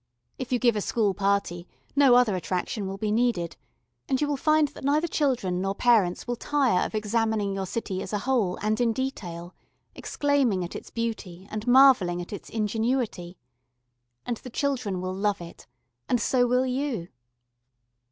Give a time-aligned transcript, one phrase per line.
[0.39, 3.55] If you give a school party no other attraction will be needed,
[4.09, 8.01] and you will find that neither children nor parents will tire of examining your city
[8.01, 9.53] as a whole and in detail,
[9.93, 13.37] exclaiming at its beauty and marvelling at its ingenuity.
[14.25, 15.67] And the children will love it.
[16.09, 17.09] And so will you.